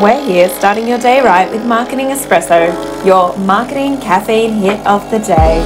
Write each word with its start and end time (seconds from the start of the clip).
We're 0.00 0.24
here 0.24 0.48
starting 0.48 0.88
your 0.88 0.96
day 0.98 1.20
right 1.20 1.52
with 1.52 1.62
Marketing 1.66 2.06
Espresso, 2.06 2.74
your 3.04 3.36
marketing 3.36 4.00
caffeine 4.00 4.54
hit 4.54 4.80
of 4.86 5.10
the 5.10 5.18
day. 5.18 5.60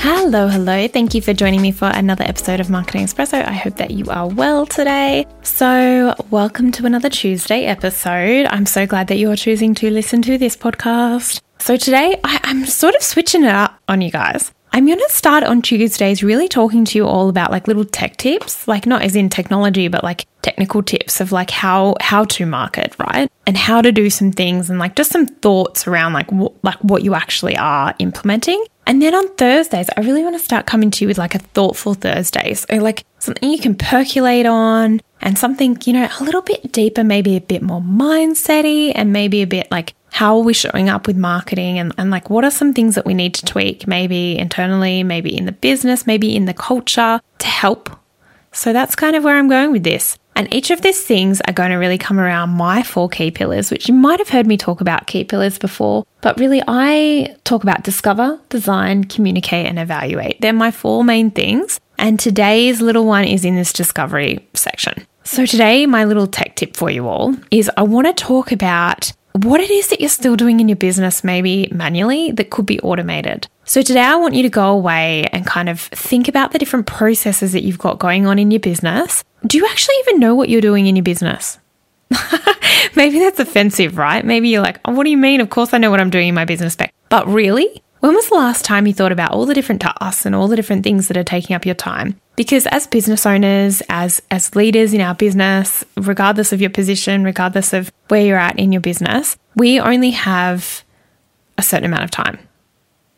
Hello, 0.00 0.48
hello. 0.48 0.86
Thank 0.86 1.14
you 1.14 1.22
for 1.22 1.32
joining 1.32 1.62
me 1.62 1.72
for 1.72 1.86
another 1.86 2.24
episode 2.24 2.60
of 2.60 2.68
Marketing 2.68 3.06
Espresso. 3.06 3.42
I 3.42 3.54
hope 3.54 3.78
that 3.78 3.92
you 3.92 4.04
are 4.10 4.28
well 4.28 4.66
today. 4.66 5.24
So, 5.40 6.14
welcome 6.28 6.70
to 6.72 6.84
another 6.84 7.08
Tuesday 7.08 7.64
episode. 7.64 8.44
I'm 8.50 8.66
so 8.66 8.86
glad 8.86 9.08
that 9.08 9.16
you 9.16 9.30
are 9.30 9.36
choosing 9.36 9.74
to 9.76 9.90
listen 9.90 10.20
to 10.20 10.36
this 10.36 10.58
podcast. 10.58 11.40
So, 11.58 11.78
today 11.78 12.20
I, 12.22 12.38
am 12.44 12.66
sort 12.66 12.94
of 12.96 13.02
switching 13.02 13.44
it 13.44 13.54
up 13.54 13.80
on 13.88 14.02
you 14.02 14.10
guys. 14.10 14.52
I'm 14.74 14.86
going 14.86 14.98
to 14.98 15.08
start 15.08 15.44
on 15.44 15.62
Tuesdays 15.62 16.24
really 16.24 16.48
talking 16.48 16.84
to 16.84 16.98
you 16.98 17.06
all 17.06 17.28
about 17.28 17.52
like 17.52 17.68
little 17.68 17.84
tech 17.84 18.16
tips, 18.16 18.66
like 18.66 18.86
not 18.86 19.02
as 19.02 19.14
in 19.14 19.28
technology, 19.28 19.86
but 19.86 20.02
like 20.02 20.26
technical 20.42 20.82
tips 20.82 21.20
of 21.20 21.30
like 21.30 21.48
how 21.48 21.94
how 22.00 22.24
to 22.24 22.44
market, 22.44 22.92
right? 22.98 23.30
And 23.46 23.56
how 23.56 23.82
to 23.82 23.92
do 23.92 24.10
some 24.10 24.32
things 24.32 24.70
and 24.70 24.80
like 24.80 24.96
just 24.96 25.12
some 25.12 25.26
thoughts 25.26 25.86
around 25.86 26.12
like 26.12 26.32
what 26.32 26.54
like 26.64 26.78
what 26.78 27.04
you 27.04 27.14
actually 27.14 27.56
are 27.56 27.94
implementing. 28.00 28.64
And 28.84 29.00
then 29.00 29.14
on 29.14 29.32
Thursdays, 29.36 29.90
I 29.96 30.00
really 30.00 30.24
want 30.24 30.34
to 30.34 30.44
start 30.44 30.66
coming 30.66 30.90
to 30.90 31.04
you 31.04 31.08
with 31.08 31.18
like 31.18 31.36
a 31.36 31.38
thoughtful 31.38 31.94
Thursday. 31.94 32.54
So 32.54 32.74
like 32.78 33.04
something 33.20 33.48
you 33.48 33.60
can 33.60 33.76
percolate 33.76 34.44
on 34.44 35.00
and 35.20 35.38
something, 35.38 35.78
you 35.84 35.92
know, 35.92 36.08
a 36.18 36.24
little 36.24 36.42
bit 36.42 36.72
deeper, 36.72 37.04
maybe 37.04 37.36
a 37.36 37.40
bit 37.40 37.62
more 37.62 37.80
mindsetty 37.80 38.90
and 38.92 39.12
maybe 39.12 39.40
a 39.40 39.46
bit 39.46 39.70
like 39.70 39.94
how 40.14 40.36
are 40.36 40.44
we 40.44 40.54
showing 40.54 40.88
up 40.88 41.08
with 41.08 41.16
marketing 41.16 41.76
and, 41.76 41.92
and 41.98 42.08
like 42.08 42.30
what 42.30 42.44
are 42.44 42.50
some 42.50 42.72
things 42.72 42.94
that 42.94 43.04
we 43.04 43.12
need 43.12 43.34
to 43.34 43.44
tweak, 43.44 43.84
maybe 43.88 44.38
internally, 44.38 45.02
maybe 45.02 45.36
in 45.36 45.44
the 45.44 45.50
business, 45.50 46.06
maybe 46.06 46.36
in 46.36 46.44
the 46.44 46.54
culture 46.54 47.20
to 47.40 47.46
help. 47.48 47.90
So 48.52 48.72
that's 48.72 48.94
kind 48.94 49.16
of 49.16 49.24
where 49.24 49.36
I'm 49.36 49.48
going 49.48 49.72
with 49.72 49.82
this. 49.82 50.16
And 50.36 50.52
each 50.54 50.70
of 50.70 50.82
these 50.82 51.02
things 51.02 51.40
are 51.48 51.52
going 51.52 51.70
to 51.70 51.78
really 51.78 51.98
come 51.98 52.20
around 52.20 52.50
my 52.50 52.84
four 52.84 53.08
key 53.08 53.32
pillars, 53.32 53.72
which 53.72 53.88
you 53.88 53.94
might 53.94 54.20
have 54.20 54.28
heard 54.28 54.46
me 54.46 54.56
talk 54.56 54.80
about 54.80 55.08
key 55.08 55.24
pillars 55.24 55.58
before, 55.58 56.06
but 56.20 56.38
really 56.38 56.62
I 56.68 57.34
talk 57.42 57.64
about 57.64 57.82
discover, 57.82 58.38
design, 58.50 59.02
communicate, 59.02 59.66
and 59.66 59.80
evaluate. 59.80 60.40
They're 60.40 60.52
my 60.52 60.70
four 60.70 61.02
main 61.02 61.32
things. 61.32 61.80
And 61.98 62.20
today's 62.20 62.80
little 62.80 63.04
one 63.04 63.24
is 63.24 63.44
in 63.44 63.56
this 63.56 63.72
discovery 63.72 64.46
section. 64.54 65.08
So, 65.24 65.46
today, 65.46 65.86
my 65.86 66.04
little 66.04 66.26
tech 66.26 66.54
tip 66.54 66.76
for 66.76 66.90
you 66.90 67.08
all 67.08 67.34
is 67.50 67.70
I 67.76 67.82
want 67.82 68.06
to 68.06 68.12
talk 68.12 68.52
about 68.52 69.12
what 69.40 69.60
it 69.60 69.70
is 69.70 69.88
that 69.88 70.00
you're 70.00 70.08
still 70.08 70.36
doing 70.36 70.60
in 70.60 70.68
your 70.68 70.76
business, 70.76 71.24
maybe 71.24 71.68
manually, 71.72 72.30
that 72.32 72.50
could 72.50 72.66
be 72.66 72.78
automated. 72.80 73.48
So, 73.64 73.82
today 73.82 74.00
I 74.00 74.16
want 74.16 74.34
you 74.34 74.42
to 74.42 74.48
go 74.48 74.70
away 74.70 75.24
and 75.32 75.46
kind 75.46 75.68
of 75.68 75.80
think 75.80 76.28
about 76.28 76.52
the 76.52 76.58
different 76.58 76.86
processes 76.86 77.52
that 77.52 77.62
you've 77.62 77.78
got 77.78 77.98
going 77.98 78.26
on 78.26 78.38
in 78.38 78.50
your 78.50 78.60
business. 78.60 79.24
Do 79.46 79.58
you 79.58 79.66
actually 79.66 79.96
even 80.00 80.20
know 80.20 80.34
what 80.34 80.48
you're 80.48 80.60
doing 80.60 80.86
in 80.86 80.96
your 80.96 81.02
business? 81.02 81.58
maybe 82.96 83.18
that's 83.18 83.40
offensive, 83.40 83.98
right? 83.98 84.24
Maybe 84.24 84.48
you're 84.48 84.62
like, 84.62 84.80
oh, 84.84 84.92
what 84.92 85.04
do 85.04 85.10
you 85.10 85.16
mean? 85.16 85.40
Of 85.40 85.50
course 85.50 85.74
I 85.74 85.78
know 85.78 85.90
what 85.90 86.00
I'm 86.00 86.10
doing 86.10 86.28
in 86.28 86.34
my 86.34 86.44
business. 86.44 86.76
But 87.08 87.26
really? 87.26 87.82
When 88.04 88.14
was 88.14 88.28
the 88.28 88.34
last 88.34 88.66
time 88.66 88.86
you 88.86 88.92
thought 88.92 89.12
about 89.12 89.30
all 89.30 89.46
the 89.46 89.54
different 89.54 89.80
tasks 89.80 90.26
and 90.26 90.34
all 90.34 90.46
the 90.46 90.56
different 90.56 90.84
things 90.84 91.08
that 91.08 91.16
are 91.16 91.24
taking 91.24 91.56
up 91.56 91.64
your 91.64 91.74
time? 91.74 92.20
Because 92.36 92.66
as 92.66 92.86
business 92.86 93.24
owners, 93.24 93.82
as 93.88 94.20
as 94.30 94.54
leaders 94.54 94.92
in 94.92 95.00
our 95.00 95.14
business, 95.14 95.82
regardless 95.96 96.52
of 96.52 96.60
your 96.60 96.68
position, 96.68 97.24
regardless 97.24 97.72
of 97.72 97.90
where 98.08 98.20
you're 98.20 98.36
at 98.36 98.58
in 98.58 98.72
your 98.72 98.82
business, 98.82 99.38
we 99.56 99.80
only 99.80 100.10
have 100.10 100.84
a 101.56 101.62
certain 101.62 101.86
amount 101.86 102.04
of 102.04 102.10
time. 102.10 102.38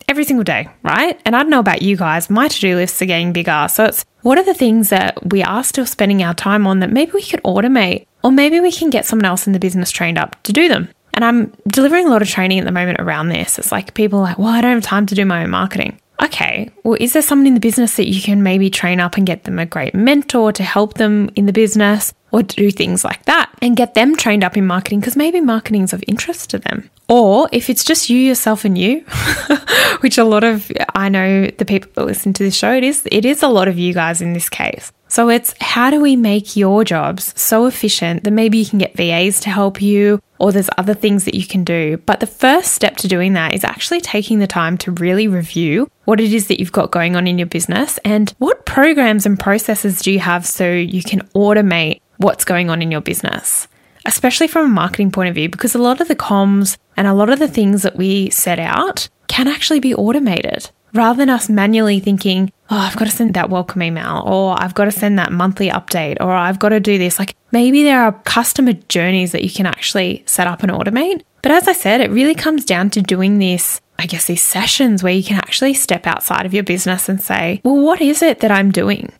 Every 0.07 0.23
single 0.23 0.45
day, 0.45 0.69
right? 0.85 1.21
And 1.25 1.35
I 1.35 1.43
don't 1.43 1.51
know 1.51 1.59
about 1.59 1.83
you 1.83 1.97
guys, 1.97 2.31
my 2.31 2.47
to-do 2.47 2.77
lists 2.77 3.03
are 3.03 3.07
getting 3.07 3.33
bigger. 3.33 3.67
So 3.69 3.87
it's 3.87 4.05
what 4.23 4.39
are 4.39 4.45
the 4.45 4.55
things 4.55 4.91
that 4.91 5.33
we 5.33 5.43
are 5.43 5.65
still 5.65 5.87
spending 5.87 6.23
our 6.23 6.33
time 6.33 6.65
on 6.65 6.79
that 6.79 6.93
maybe 6.93 7.11
we 7.11 7.25
could 7.25 7.43
automate 7.43 8.07
or 8.23 8.31
maybe 8.31 8.61
we 8.61 8.71
can 8.71 8.91
get 8.91 9.05
someone 9.05 9.27
else 9.27 9.49
in 9.49 9.53
the 9.53 9.59
business 9.59 9.91
trained 9.91 10.17
up 10.17 10.41
to 10.45 10.53
do 10.53 10.69
them. 10.69 10.91
And 11.17 11.25
I'm 11.25 11.53
delivering 11.67 12.07
a 12.07 12.11
lot 12.11 12.23
of 12.23 12.29
training 12.29 12.59
at 12.59 12.67
the 12.67 12.73
moment 12.73 13.01
around 13.01 13.29
this. 13.29 13.59
It's 13.59 13.73
like 13.73 13.95
people 13.95 14.21
are 14.21 14.23
like, 14.23 14.39
well, 14.39 14.49
I 14.49 14.61
don't 14.61 14.75
have 14.75 14.83
time 14.83 15.07
to 15.07 15.15
do 15.15 15.25
my 15.25 15.43
own 15.43 15.51
marketing. 15.51 15.99
Okay, 16.23 16.71
well, 16.85 16.97
is 16.99 17.13
there 17.13 17.23
someone 17.23 17.47
in 17.47 17.55
the 17.55 17.61
business 17.61 17.97
that 17.97 18.09
you 18.09 18.23
can 18.23 18.43
maybe 18.43 18.71
train 18.71 19.01
up 19.01 19.17
and 19.17 19.27
get 19.27 19.45
them 19.45 19.59
a 19.59 19.67
great 19.67 19.95
mentor 19.95 20.53
to 20.53 20.63
help 20.63 20.95
them 20.95 21.31
in 21.37 21.47
the 21.47 21.53
business 21.53 22.15
or 22.33 22.43
do 22.43 22.71
things 22.71 23.05
like 23.05 23.25
that 23.25 23.51
and 23.63 23.77
get 23.77 23.95
them 23.95 24.17
trained 24.17 24.45
up 24.45 24.57
in 24.57 24.67
marketing 24.67 25.01
because 25.01 25.17
maybe 25.17 25.41
marketing 25.41 25.83
is 25.83 25.93
of 25.93 26.05
interest 26.07 26.51
to 26.51 26.59
them? 26.59 26.91
Or 27.09 27.49
if 27.53 27.71
it's 27.71 27.85
just 27.85 28.11
you, 28.11 28.19
yourself, 28.19 28.65
and 28.65 28.77
you, 28.77 29.01
which 30.01 30.19
a 30.19 30.25
lot 30.25 30.43
of 30.43 30.71
I 30.95 31.09
know 31.09 31.47
the 31.47 31.65
people 31.65 31.91
that 31.95 32.05
listen 32.05 32.33
to 32.33 32.43
this 32.43 32.57
show, 32.57 32.73
it 32.73 32.83
is 32.83 33.07
it 33.13 33.25
is 33.25 33.43
a 33.43 33.49
lot 33.49 33.69
of 33.69 33.79
you 33.79 33.95
guys 33.95 34.21
in 34.21 34.33
this 34.33 34.49
case. 34.49 34.93
So 35.09 35.29
it's 35.29 35.55
how 35.61 35.91
do 35.91 36.01
we 36.01 36.17
make 36.17 36.57
your 36.57 36.83
jobs 36.83 37.33
so 37.41 37.67
efficient 37.67 38.25
that 38.25 38.33
maybe 38.33 38.59
you 38.59 38.67
can 38.67 38.81
get 38.81 38.97
VAs 38.97 39.39
to 39.41 39.51
help 39.51 39.81
you 39.81 40.21
or 40.39 40.53
there's 40.53 40.69
other 40.77 40.95
things 40.95 41.25
that 41.25 41.35
you 41.35 41.47
can 41.47 41.65
do. 41.65 41.97
But 41.99 42.21
the 42.21 42.27
first 42.27 42.73
step 42.73 42.97
to 42.99 43.09
doing 43.09 43.35
that 43.35 43.55
is 43.55 43.65
actually 43.65 44.01
taking 44.01 44.41
the 44.41 44.47
time 44.47 44.77
to 44.79 44.91
really 44.91 45.29
review 45.29 45.91
what 46.05 46.21
it 46.21 46.33
is 46.33 46.49
that 46.49 46.59
you've 46.59 46.73
got 46.73 46.91
going 46.91 47.17
on 47.17 47.27
in 47.27 47.39
your 47.39 47.47
business 47.47 47.99
and 48.05 48.35
what 48.39 48.67
programs 48.67 49.27
and 49.27 49.39
processes 49.39 50.01
do 50.01 50.11
you 50.11 50.19
have 50.19 50.47
so 50.47 50.71
you 50.71 51.03
can 51.03 51.21
automate 51.29 52.01
what's 52.19 52.45
going 52.45 52.71
on 52.71 52.83
in 52.83 52.91
your 52.91 53.01
business. 53.01 53.69
Especially 54.05 54.47
from 54.47 54.67
a 54.67 54.75
marketing 54.75 55.11
point 55.11 55.29
of 55.29 55.35
view, 55.35 55.49
because 55.49 55.75
a 55.75 55.79
lot 55.79 56.01
of 56.01 56.09
the 56.09 56.15
comms 56.15 56.77
and 56.97 57.07
a 57.07 57.15
lot 57.15 57.31
of 57.31 57.39
the 57.39 57.49
things 57.49 57.83
that 57.83 57.97
we 57.97 58.31
set 58.31 58.59
out 58.59 59.09
can 59.27 59.49
actually 59.49 59.81
be 59.81 59.95
automated 59.95 60.71
rather 60.93 61.19
than 61.19 61.31
us 61.31 61.49
manually 61.49 62.01
thinking, 62.01 62.51
oh, 62.71 62.79
I've 62.79 62.97
got 62.97 63.05
to 63.05 63.11
send 63.11 63.35
that 63.35 63.51
welcome 63.51 63.83
email, 63.83 64.23
or 64.27 64.61
I've 64.61 64.75
got 64.75 64.87
to 64.87 64.93
send 64.93 65.19
that 65.19 65.33
monthly 65.33 65.69
update, 65.69 66.17
or 66.21 66.33
I've 66.33 66.59
got 66.59 66.71
to 66.71 66.81
do 66.81 66.99
this. 66.99 67.19
Like 67.19 67.37
maybe 67.53 67.83
there 67.83 68.03
are 68.03 68.13
customer 68.25 68.73
journeys 68.73 69.33
that 69.33 69.45
you 69.45 69.51
can 69.51 69.67
actually 69.67 70.25
set 70.27 70.47
up 70.47 70.63
and 70.63 70.73
automate. 70.73 71.23
But 71.43 71.53
as 71.53 71.69
I 71.69 71.73
said, 71.73 72.01
it 72.01 72.11
really 72.11 72.35
comes 72.35 72.65
down 72.65 72.91
to 72.91 73.03
doing 73.03 73.39
this, 73.39 73.81
I 73.99 74.07
guess, 74.07 74.27
these 74.27 74.43
sessions 74.43 75.03
where 75.03 75.13
you 75.13 75.23
can 75.23 75.37
actually 75.37 75.75
step 75.75 76.07
outside 76.07 76.47
of 76.47 76.55
your 76.55 76.65
business 76.65 77.09
and 77.09 77.21
say, 77.21 77.61
well, 77.63 77.77
what 77.77 78.01
is 78.01 78.23
it 78.23 78.41
that 78.41 78.51
I'm 78.51 78.73
doing? 78.73 79.13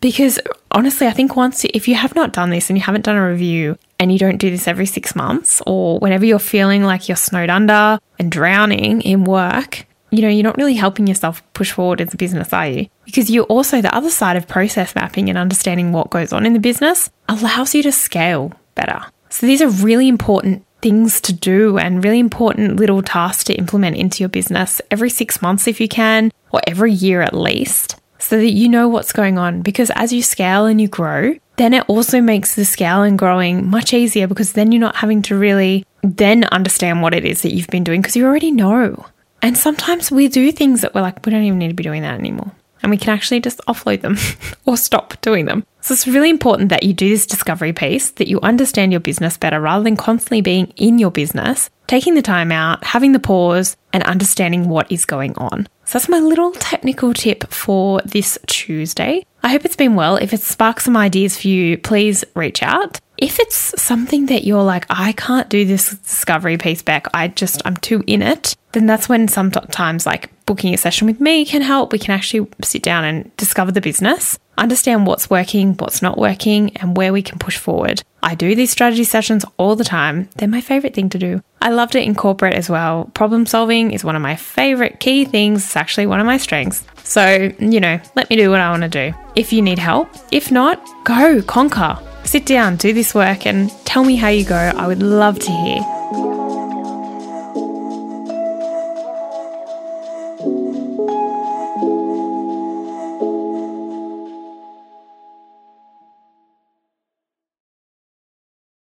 Because 0.00 0.40
honestly, 0.70 1.06
I 1.06 1.12
think 1.12 1.36
once, 1.36 1.64
if 1.64 1.86
you 1.86 1.94
have 1.94 2.14
not 2.14 2.32
done 2.32 2.50
this 2.50 2.70
and 2.70 2.78
you 2.78 2.84
haven't 2.84 3.04
done 3.04 3.16
a 3.16 3.28
review 3.28 3.78
and 3.98 4.10
you 4.10 4.18
don't 4.18 4.38
do 4.38 4.50
this 4.50 4.66
every 4.66 4.86
six 4.86 5.14
months 5.14 5.60
or 5.66 5.98
whenever 5.98 6.24
you're 6.24 6.38
feeling 6.38 6.82
like 6.82 7.08
you're 7.08 7.16
snowed 7.16 7.50
under 7.50 7.98
and 8.18 8.32
drowning 8.32 9.02
in 9.02 9.24
work, 9.24 9.86
you 10.10 10.22
know, 10.22 10.28
you're 10.28 10.42
not 10.42 10.56
really 10.56 10.74
helping 10.74 11.06
yourself 11.06 11.42
push 11.52 11.70
forward 11.70 12.00
as 12.00 12.14
a 12.14 12.16
business, 12.16 12.52
are 12.52 12.66
you? 12.66 12.88
Because 13.04 13.30
you're 13.30 13.44
also, 13.44 13.80
the 13.80 13.94
other 13.94 14.10
side 14.10 14.36
of 14.36 14.48
process 14.48 14.94
mapping 14.94 15.28
and 15.28 15.38
understanding 15.38 15.92
what 15.92 16.10
goes 16.10 16.32
on 16.32 16.46
in 16.46 16.54
the 16.54 16.58
business 16.58 17.10
allows 17.28 17.74
you 17.74 17.82
to 17.82 17.92
scale 17.92 18.52
better. 18.74 19.02
So 19.28 19.46
these 19.46 19.62
are 19.62 19.68
really 19.68 20.08
important 20.08 20.64
things 20.82 21.20
to 21.20 21.32
do 21.32 21.78
and 21.78 22.02
really 22.02 22.18
important 22.18 22.76
little 22.76 23.02
tasks 23.02 23.44
to 23.44 23.54
implement 23.54 23.96
into 23.96 24.20
your 24.20 24.30
business 24.30 24.80
every 24.90 25.10
six 25.10 25.42
months 25.42 25.68
if 25.68 25.78
you 25.78 25.88
can, 25.88 26.32
or 26.52 26.60
every 26.66 26.92
year 26.92 27.20
at 27.20 27.34
least, 27.34 27.99
so 28.30 28.36
that 28.36 28.52
you 28.52 28.68
know 28.68 28.86
what's 28.86 29.12
going 29.12 29.38
on. 29.38 29.60
Because 29.60 29.90
as 29.96 30.12
you 30.12 30.22
scale 30.22 30.66
and 30.66 30.80
you 30.80 30.86
grow, 30.86 31.34
then 31.56 31.74
it 31.74 31.84
also 31.88 32.20
makes 32.20 32.54
the 32.54 32.64
scale 32.64 33.02
and 33.02 33.18
growing 33.18 33.68
much 33.68 33.92
easier 33.92 34.28
because 34.28 34.52
then 34.52 34.70
you're 34.70 34.78
not 34.78 34.94
having 34.94 35.20
to 35.22 35.36
really 35.36 35.84
then 36.02 36.44
understand 36.44 37.02
what 37.02 37.12
it 37.12 37.24
is 37.24 37.42
that 37.42 37.52
you've 37.52 37.66
been 37.66 37.82
doing 37.82 38.00
because 38.00 38.14
you 38.14 38.24
already 38.24 38.52
know. 38.52 39.04
And 39.42 39.58
sometimes 39.58 40.12
we 40.12 40.28
do 40.28 40.52
things 40.52 40.82
that 40.82 40.94
we're 40.94 41.00
like, 41.00 41.26
we 41.26 41.32
don't 41.32 41.42
even 41.42 41.58
need 41.58 41.68
to 41.68 41.74
be 41.74 41.82
doing 41.82 42.02
that 42.02 42.20
anymore. 42.20 42.52
And 42.82 42.90
we 42.90 42.96
can 42.96 43.10
actually 43.10 43.40
just 43.40 43.60
offload 43.68 44.00
them 44.00 44.16
or 44.66 44.76
stop 44.76 45.20
doing 45.20 45.44
them. 45.44 45.64
So 45.82 45.94
it's 45.94 46.06
really 46.06 46.30
important 46.30 46.68
that 46.68 46.82
you 46.82 46.92
do 46.92 47.08
this 47.08 47.26
discovery 47.26 47.72
piece, 47.72 48.10
that 48.12 48.28
you 48.28 48.40
understand 48.40 48.92
your 48.92 49.00
business 49.00 49.36
better 49.36 49.60
rather 49.60 49.84
than 49.84 49.96
constantly 49.96 50.40
being 50.40 50.72
in 50.76 50.98
your 50.98 51.10
business, 51.10 51.70
taking 51.86 52.14
the 52.14 52.22
time 52.22 52.52
out, 52.52 52.84
having 52.84 53.12
the 53.12 53.18
pause, 53.18 53.76
and 53.92 54.02
understanding 54.04 54.68
what 54.68 54.90
is 54.92 55.04
going 55.04 55.34
on. 55.36 55.66
So 55.84 55.98
that's 55.98 56.08
my 56.08 56.20
little 56.20 56.52
technical 56.52 57.12
tip 57.12 57.50
for 57.52 58.00
this 58.04 58.38
Tuesday. 58.46 59.24
I 59.42 59.48
hope 59.48 59.64
it's 59.64 59.76
been 59.76 59.96
well. 59.96 60.16
If 60.16 60.32
it 60.32 60.40
sparks 60.40 60.84
some 60.84 60.96
ideas 60.96 61.40
for 61.40 61.48
you, 61.48 61.78
please 61.78 62.24
reach 62.36 62.62
out. 62.62 63.00
If 63.16 63.38
it's 63.40 63.80
something 63.80 64.26
that 64.26 64.44
you're 64.44 64.62
like, 64.62 64.86
I 64.88 65.12
can't 65.12 65.48
do 65.48 65.64
this 65.64 65.90
discovery 65.90 66.58
piece 66.58 66.82
back, 66.82 67.06
I 67.12 67.28
just, 67.28 67.60
I'm 67.64 67.76
too 67.76 68.04
in 68.06 68.22
it, 68.22 68.54
then 68.72 68.86
that's 68.86 69.08
when 69.08 69.28
sometimes 69.28 70.06
like 70.06 70.30
booking 70.50 70.74
a 70.74 70.76
session 70.76 71.06
with 71.06 71.20
me 71.20 71.44
can 71.44 71.62
help. 71.62 71.92
We 71.92 72.00
can 72.00 72.10
actually 72.10 72.44
sit 72.60 72.82
down 72.82 73.04
and 73.04 73.30
discover 73.36 73.70
the 73.70 73.80
business, 73.80 74.36
understand 74.58 75.06
what's 75.06 75.30
working, 75.30 75.74
what's 75.74 76.02
not 76.02 76.18
working, 76.18 76.76
and 76.78 76.96
where 76.96 77.12
we 77.12 77.22
can 77.22 77.38
push 77.38 77.56
forward. 77.56 78.02
I 78.20 78.34
do 78.34 78.56
these 78.56 78.72
strategy 78.72 79.04
sessions 79.04 79.44
all 79.58 79.76
the 79.76 79.84
time. 79.84 80.28
They're 80.34 80.48
my 80.48 80.60
favorite 80.60 80.92
thing 80.92 81.08
to 81.10 81.20
do. 81.20 81.40
I 81.62 81.70
love 81.70 81.92
to 81.92 82.02
incorporate 82.02 82.54
as 82.54 82.68
well. 82.68 83.12
Problem 83.14 83.46
solving 83.46 83.92
is 83.92 84.02
one 84.02 84.16
of 84.16 84.22
my 84.22 84.34
favorite 84.34 84.98
key 84.98 85.24
things. 85.24 85.62
It's 85.64 85.76
actually 85.76 86.08
one 86.08 86.18
of 86.18 86.26
my 86.26 86.36
strengths. 86.36 86.84
So, 87.04 87.52
you 87.60 87.78
know, 87.78 88.00
let 88.16 88.28
me 88.28 88.34
do 88.34 88.50
what 88.50 88.58
I 88.58 88.70
want 88.70 88.82
to 88.82 88.88
do. 88.88 89.14
If 89.36 89.52
you 89.52 89.62
need 89.62 89.78
help, 89.78 90.08
if 90.32 90.50
not, 90.50 90.84
go 91.04 91.42
conquer. 91.42 91.96
Sit 92.24 92.44
down, 92.44 92.74
do 92.74 92.92
this 92.92 93.14
work, 93.14 93.46
and 93.46 93.70
tell 93.84 94.02
me 94.02 94.16
how 94.16 94.28
you 94.28 94.44
go. 94.44 94.56
I 94.56 94.88
would 94.88 95.00
love 95.00 95.38
to 95.38 95.52
hear. 95.52 95.99